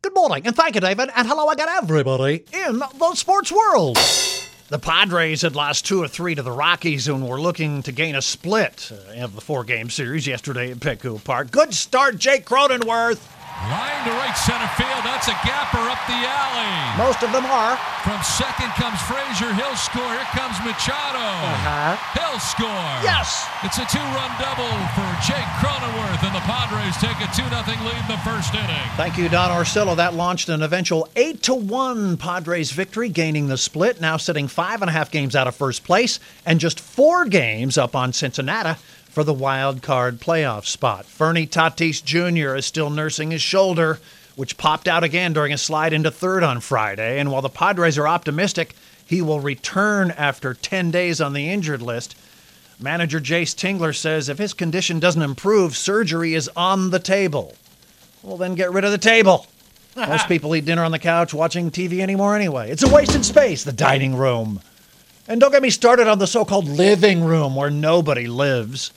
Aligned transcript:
Good 0.00 0.14
morning, 0.14 0.46
and 0.46 0.54
thank 0.54 0.74
you, 0.76 0.80
David. 0.80 1.10
And 1.16 1.26
hello 1.26 1.50
again, 1.50 1.68
everybody 1.68 2.44
in 2.52 2.78
the 2.78 3.14
sports 3.14 3.50
world. 3.50 3.96
The 4.68 4.78
Padres 4.78 5.42
had 5.42 5.56
lost 5.56 5.86
two 5.86 6.00
or 6.02 6.06
three 6.08 6.34
to 6.36 6.42
the 6.42 6.52
Rockies 6.52 7.08
and 7.08 7.26
were 7.26 7.40
looking 7.40 7.82
to 7.82 7.90
gain 7.90 8.14
a 8.14 8.22
split 8.22 8.92
uh, 8.92 9.24
of 9.24 9.34
the 9.34 9.40
four 9.40 9.64
game 9.64 9.90
series 9.90 10.26
yesterday 10.26 10.70
at 10.70 10.76
Petco 10.78 11.22
Park. 11.24 11.50
Good 11.50 11.74
start, 11.74 12.18
Jake 12.18 12.44
Cronenworth. 12.46 13.18
Line 13.58 14.04
to 14.06 14.14
right 14.22 14.38
center 14.38 14.70
field. 14.78 15.02
That's 15.02 15.26
a 15.26 15.34
gapper 15.42 15.82
up 15.82 15.98
the 16.06 16.14
alley. 16.14 16.70
Most 16.94 17.26
of 17.26 17.34
them 17.34 17.42
are. 17.50 17.74
From 18.06 18.22
second 18.22 18.70
comes 18.78 19.02
Frazier. 19.02 19.50
He'll 19.58 19.74
score. 19.74 20.06
Here 20.14 20.30
comes 20.30 20.54
Machado. 20.62 21.18
Uh-huh. 21.18 21.98
He'll 22.14 22.38
score. 22.38 22.86
Yes. 23.02 23.50
It's 23.66 23.82
a 23.82 23.86
two-run 23.90 24.30
double 24.38 24.70
for 24.94 25.08
Jake 25.26 25.42
Cronenworth, 25.58 25.77
and 26.22 26.34
the 26.34 26.40
Padres 26.40 26.96
take 26.96 27.16
a 27.16 27.30
2-0 27.30 27.84
lead 27.84 28.00
in 28.00 28.08
the 28.08 28.18
first 28.24 28.54
inning. 28.54 28.88
Thank 28.96 29.18
you, 29.18 29.28
Don 29.28 29.50
Orsillo. 29.50 29.96
That 29.96 30.14
launched 30.14 30.48
an 30.48 30.62
eventual 30.62 31.08
8 31.14 31.42
to 31.44 31.54
1 31.54 32.16
Padres 32.16 32.70
victory, 32.72 33.08
gaining 33.08 33.48
the 33.48 33.56
split, 33.56 34.00
now 34.00 34.16
sitting 34.16 34.48
five 34.48 34.82
and 34.82 34.88
a 34.88 34.92
half 34.92 35.10
games 35.10 35.36
out 35.36 35.46
of 35.46 35.54
first 35.54 35.84
place 35.84 36.18
and 36.44 36.60
just 36.60 36.80
four 36.80 37.24
games 37.24 37.78
up 37.78 37.94
on 37.94 38.12
Cincinnati 38.12 38.78
for 39.08 39.24
the 39.24 39.34
wild 39.34 39.82
card 39.82 40.20
playoff 40.20 40.66
spot. 40.66 41.04
Fernie 41.04 41.46
Tatis 41.46 42.02
Jr. 42.02 42.56
is 42.56 42.66
still 42.66 42.90
nursing 42.90 43.30
his 43.30 43.42
shoulder, 43.42 43.98
which 44.36 44.56
popped 44.56 44.88
out 44.88 45.04
again 45.04 45.32
during 45.32 45.52
a 45.52 45.58
slide 45.58 45.92
into 45.92 46.10
third 46.10 46.42
on 46.42 46.60
Friday. 46.60 47.18
And 47.18 47.30
while 47.30 47.42
the 47.42 47.48
Padres 47.48 47.98
are 47.98 48.08
optimistic 48.08 48.74
he 49.08 49.22
will 49.22 49.40
return 49.40 50.10
after 50.10 50.52
10 50.52 50.90
days 50.90 51.18
on 51.18 51.32
the 51.32 51.48
injured 51.48 51.80
list, 51.80 52.14
manager 52.80 53.20
Jayce 53.20 53.54
Tingler 53.54 53.94
says 53.94 54.28
if 54.28 54.38
his 54.38 54.54
condition 54.54 55.00
doesn't 55.00 55.22
improve, 55.22 55.76
surgery 55.76 56.34
is 56.34 56.50
on 56.56 56.90
the 56.90 56.98
table. 56.98 57.54
Well, 58.22 58.36
then 58.36 58.54
get 58.54 58.72
rid 58.72 58.84
of 58.84 58.90
the 58.90 58.98
table. 58.98 59.46
Most 59.96 60.28
people 60.28 60.54
eat 60.54 60.64
dinner 60.64 60.84
on 60.84 60.92
the 60.92 60.98
couch 60.98 61.34
watching 61.34 61.70
TV 61.70 62.00
anymore 62.00 62.36
anyway. 62.36 62.70
It's 62.70 62.82
a 62.82 62.88
wasted 62.92 63.24
space, 63.24 63.64
the 63.64 63.72
dining 63.72 64.14
room. 64.16 64.60
And 65.26 65.40
don't 65.40 65.50
get 65.50 65.62
me 65.62 65.70
started 65.70 66.08
on 66.08 66.18
the 66.18 66.26
so 66.26 66.44
called 66.44 66.66
living 66.66 67.24
room 67.24 67.54
where 67.54 67.70
nobody 67.70 68.26
lives 68.26 68.92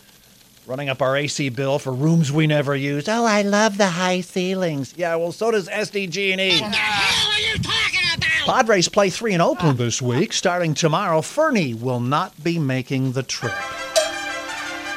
running 0.68 0.90
up 0.90 1.02
our 1.02 1.18
AC 1.18 1.50
bill 1.50 1.80
for 1.80 1.92
rooms 1.92 2.32
we 2.32 2.48
never 2.48 2.76
use. 2.76 3.10
Oh, 3.10 3.26
I 3.26 3.42
love 3.42 3.78
the 3.78 3.88
high 3.88 4.22
ceilings. 4.22 4.94
Yeah, 4.96 5.16
well, 5.16 5.32
so 5.32 5.52
does 5.52 5.68
SDG&E. 5.68 6.62
What 6.62 6.72
the 6.72 6.78
hell 6.78 7.32
are 7.32 7.40
you 7.40 7.56
talking 7.56 7.66
about? 7.66 7.91
Padres 8.46 8.90
play 8.90 9.10
3 9.10 9.34
in 9.34 9.42
Oakland 9.42 9.78
this 9.78 10.02
week. 10.02 10.34
Starting 10.34 10.74
tomorrow, 10.74 11.22
Fernie 11.22 11.74
will 11.74 12.00
not 12.00 12.44
be 12.44 12.58
making 12.58 13.12
the 13.12 13.22
trip. 13.22 13.54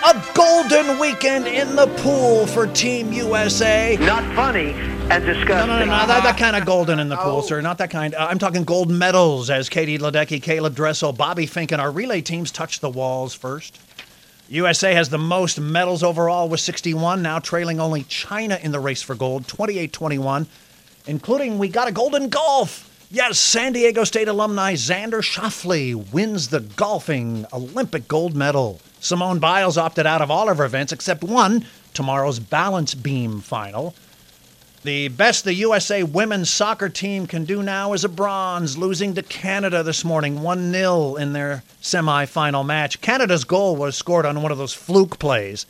A 0.07 0.25
golden 0.35 0.99
weekend 0.99 1.47
in 1.47 1.77
the 1.77 1.87
pool 1.99 2.47
for 2.47 2.67
Team 2.67 3.13
USA. 3.13 3.97
Not 4.01 4.25
funny 4.35 4.73
and 5.11 5.25
disgusting. 5.25 5.49
No, 5.49 5.67
no, 5.67 5.79
no, 5.81 5.85
no 5.85 6.07
that, 6.07 6.23
that 6.23 6.39
kind 6.39 6.57
of 6.57 6.65
golden 6.65 6.99
in 6.99 7.09
the 7.09 7.17
pool, 7.17 7.43
sir. 7.43 7.61
Not 7.61 7.79
that 7.79 7.91
kind. 7.91 8.15
Uh, 8.15 8.27
I'm 8.31 8.39
talking 8.39 8.65
gold 8.65 8.91
medals 8.91 9.51
as 9.51 9.69
Katie 9.69 9.99
Ledecky, 9.99 10.43
Caeleb 10.43 10.75
Dressel, 10.75 11.13
Bobby 11.13 11.47
Finke, 11.47 11.73
and 11.73 11.81
our 11.81 11.91
relay 11.91 12.23
teams 12.23 12.51
touch 12.51 12.81
the 12.81 12.91
walls 12.91 13.35
first. 13.35 13.79
USA 14.49 14.95
has 14.95 15.09
the 15.11 15.19
most 15.19 15.59
medals 15.61 16.03
overall 16.03 16.49
with 16.49 16.61
61, 16.61 17.23
now 17.23 17.39
trailing 17.39 17.81
only 17.81 18.05
China 18.05 18.59
in 18.63 18.73
the 18.73 18.81
race 18.81 19.03
for 19.03 19.15
gold, 19.15 19.49
28 19.49 19.93
21, 19.93 20.47
including 21.07 21.59
we 21.59 21.69
got 21.69 21.89
a 21.89 21.93
golden 21.93 22.29
golf. 22.29 22.91
Yes, 23.15 23.39
San 23.39 23.75
Diego 23.75 24.03
State 24.03 24.27
alumni 24.27 24.75
Xander 24.75 25.23
Schauffele 25.23 26.13
wins 26.13 26.49
the 26.49 26.59
golfing 26.59 27.47
Olympic 27.53 28.09
gold 28.09 28.35
medal. 28.35 28.81
Simone 28.99 29.39
Biles 29.39 29.79
opted 29.79 30.05
out 30.05 30.21
of 30.21 30.33
all 30.33 30.49
of 30.49 30.59
her 30.59 30.65
events 30.65 30.93
except 30.93 31.23
one, 31.23 31.65
tomorrow's 31.93 32.41
balance 32.41 32.93
beam 32.93 33.41
final. 33.41 33.95
The 34.83 35.07
best 35.07 35.45
the 35.45 35.55
USA 35.55 36.03
women's 36.03 36.51
soccer 36.51 36.89
team 36.89 37.29
can 37.29 37.45
do 37.45 37.63
now 37.63 37.93
is 37.93 38.03
a 38.03 38.09
bronze, 38.09 38.77
losing 38.77 39.15
to 39.15 39.23
Canada 39.23 39.85
this 39.85 40.05
morning 40.05 40.43
1 40.43 40.73
0 40.73 41.15
in 41.15 41.35
their 41.35 41.63
semifinal 41.81 42.67
match. 42.67 43.01
Canada's 43.01 43.45
goal 43.45 43.77
was 43.77 43.95
scored 43.95 44.27
on 44.27 44.43
one 44.43 44.51
of 44.51 44.59
those 44.59 44.75
fluke 44.75 45.21
plays 45.21 45.67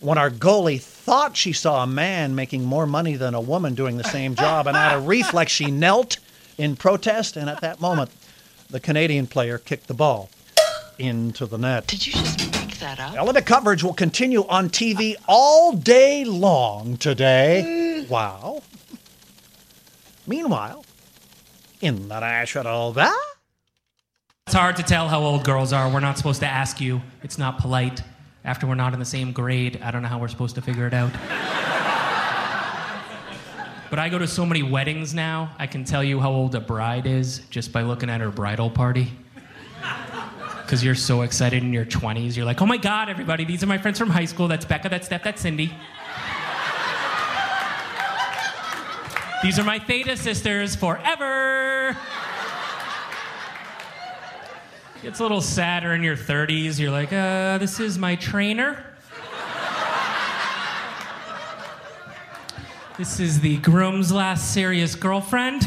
when 0.00 0.18
our 0.18 0.30
goalie 0.30 0.78
thought 0.78 1.38
she 1.38 1.54
saw 1.54 1.84
a 1.84 1.86
man 1.86 2.34
making 2.34 2.66
more 2.66 2.86
money 2.86 3.16
than 3.16 3.32
a 3.32 3.40
woman 3.40 3.74
doing 3.74 3.96
the 3.96 4.04
same 4.04 4.34
job, 4.34 4.66
and 4.66 4.76
out 4.76 4.94
of 4.94 5.06
reflex, 5.08 5.50
she 5.50 5.70
knelt 5.70 6.18
in 6.58 6.76
protest, 6.76 7.36
and 7.36 7.48
at 7.48 7.60
that 7.60 7.80
moment, 7.80 8.10
the 8.70 8.80
Canadian 8.80 9.26
player 9.26 9.58
kicked 9.58 9.86
the 9.86 9.94
ball 9.94 10.30
into 10.98 11.46
the 11.46 11.58
net. 11.58 11.86
Did 11.86 12.06
you 12.06 12.12
just 12.12 12.38
make 12.52 12.78
that 12.78 13.00
up? 13.00 13.16
Olympic 13.18 13.46
coverage 13.46 13.82
will 13.82 13.94
continue 13.94 14.46
on 14.48 14.68
TV 14.68 15.16
all 15.26 15.72
day 15.72 16.24
long 16.24 16.96
today. 16.96 18.06
Wow. 18.08 18.62
Meanwhile, 20.26 20.84
in 21.80 22.08
the 22.08 22.20
national 22.20 22.92
that 22.92 23.18
It's 24.46 24.54
hard 24.54 24.76
to 24.76 24.82
tell 24.82 25.08
how 25.08 25.20
old 25.20 25.44
girls 25.44 25.72
are. 25.72 25.90
We're 25.90 26.00
not 26.00 26.16
supposed 26.18 26.40
to 26.40 26.46
ask 26.46 26.80
you. 26.80 27.02
It's 27.22 27.38
not 27.38 27.58
polite. 27.58 28.02
After 28.44 28.66
we're 28.66 28.74
not 28.74 28.92
in 28.92 28.98
the 28.98 29.04
same 29.04 29.32
grade, 29.32 29.80
I 29.82 29.90
don't 29.90 30.02
know 30.02 30.08
how 30.08 30.18
we're 30.18 30.28
supposed 30.28 30.54
to 30.56 30.62
figure 30.62 30.86
it 30.86 30.94
out. 30.94 31.12
But 33.92 33.98
I 33.98 34.08
go 34.08 34.16
to 34.16 34.26
so 34.26 34.46
many 34.46 34.62
weddings 34.62 35.12
now, 35.12 35.54
I 35.58 35.66
can 35.66 35.84
tell 35.84 36.02
you 36.02 36.18
how 36.18 36.30
old 36.30 36.54
a 36.54 36.60
bride 36.60 37.06
is 37.06 37.40
just 37.50 37.74
by 37.74 37.82
looking 37.82 38.08
at 38.08 38.22
her 38.22 38.30
bridal 38.30 38.70
party. 38.70 39.12
Because 40.62 40.82
you're 40.82 40.94
so 40.94 41.20
excited 41.20 41.62
in 41.62 41.74
your 41.74 41.84
20s. 41.84 42.34
You're 42.34 42.46
like, 42.46 42.62
oh 42.62 42.66
my 42.66 42.78
God, 42.78 43.10
everybody, 43.10 43.44
these 43.44 43.62
are 43.62 43.66
my 43.66 43.76
friends 43.76 43.98
from 43.98 44.08
high 44.08 44.24
school. 44.24 44.48
That's 44.48 44.64
Becca, 44.64 44.88
that's 44.88 45.04
Steph, 45.04 45.22
that's 45.22 45.42
Cindy. 45.42 45.66
These 49.42 49.58
are 49.58 49.64
my 49.64 49.78
Theta 49.78 50.16
sisters 50.16 50.74
forever. 50.74 51.94
It's 55.02 55.20
a 55.20 55.22
little 55.22 55.42
sadder 55.42 55.92
in 55.92 56.02
your 56.02 56.16
30s. 56.16 56.78
You're 56.78 56.90
like, 56.90 57.12
uh, 57.12 57.58
this 57.58 57.78
is 57.78 57.98
my 57.98 58.16
trainer. 58.16 58.91
This 62.98 63.20
is 63.20 63.40
the 63.40 63.56
groom's 63.56 64.12
last 64.12 64.52
serious 64.52 64.94
girlfriend. 64.94 65.66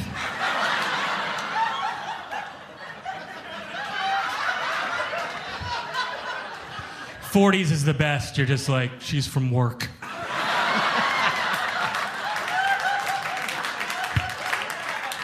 Forties 7.21 7.71
is 7.71 7.83
the 7.83 7.95
best. 7.95 8.37
You're 8.37 8.45
just 8.45 8.69
like, 8.69 8.91
she's 8.99 9.25
from 9.25 9.49
work. 9.49 9.89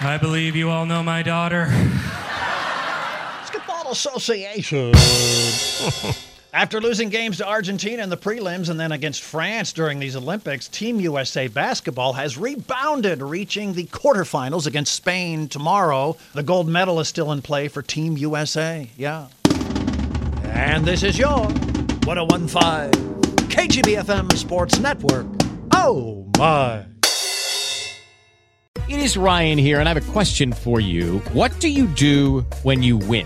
I 0.04 0.18
believe 0.20 0.56
you 0.56 0.72
all 0.72 0.88
know 0.88 1.04
my 1.04 1.22
daughter. 1.22 1.68
Basketball 3.44 3.92
Association. 3.92 4.92
After 6.54 6.82
losing 6.82 7.08
games 7.08 7.38
to 7.38 7.48
Argentina 7.48 8.04
in 8.04 8.10
the 8.10 8.18
prelims 8.18 8.70
and 8.70 8.78
then 8.78 8.92
against 8.92 9.22
France 9.22 9.72
during 9.72 10.00
these 10.00 10.18
Olympics, 10.18 10.68
Team 10.68 11.00
USA 11.00 11.48
basketball 11.48 12.12
has 12.12 12.38
rebounded, 12.38 13.22
reaching 13.22 13.72
the 13.72 13.86
quarterfinals 13.86 14.68
against 14.68 14.94
Spain 14.94 15.48
tomorrow. 15.48 16.18
The 16.34 16.44
gold 16.44 16.68
medal 16.68 17.00
is 17.00 17.08
still 17.08 17.32
in 17.32 17.42
play 17.42 17.70
for 17.70 17.82
Team 17.82 18.18
USA. 18.18 18.90
Yeah. 18.98 19.30
And 20.44 20.84
this 20.84 21.04
is 21.04 21.18
your 21.18 21.40
1015 22.04 22.92
KGBFM 23.48 24.36
Sports 24.36 24.78
Network. 24.78 25.28
Oh 25.72 26.28
my. 26.38 26.84
It 28.90 29.00
is 29.00 29.16
Ryan 29.16 29.58
here, 29.58 29.80
and 29.80 29.88
I 29.88 29.94
have 29.94 30.10
a 30.10 30.12
question 30.12 30.52
for 30.52 30.82
you. 30.82 31.20
What 31.32 31.58
do 31.62 31.70
you 31.70 31.88
do 31.88 32.42
when 32.64 32.84
you 32.84 32.98
win? 32.98 33.26